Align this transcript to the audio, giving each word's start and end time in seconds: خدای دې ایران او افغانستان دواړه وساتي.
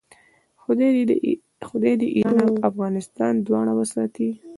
خدای 1.71 1.93
دې 1.99 2.07
ایران 2.15 2.37
او 2.47 2.53
افغانستان 2.69 3.33
دواړه 3.47 3.73
وساتي. 3.79 4.29